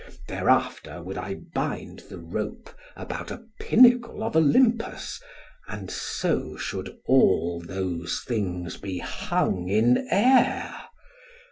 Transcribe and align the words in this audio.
Thereafter 0.27 1.03
would 1.03 1.19
I 1.19 1.35
bind 1.53 1.99
the 2.09 2.17
rope 2.17 2.73
about 2.95 3.29
a 3.29 3.45
pinnacle 3.59 4.23
of 4.23 4.35
Olympus, 4.35 5.21
and 5.67 5.91
so 5.91 6.57
should 6.57 6.97
all 7.05 7.61
those 7.63 8.23
things 8.27 8.77
be 8.77 8.97
hung 8.97 9.67
in 9.69 10.07
air. 10.09 10.73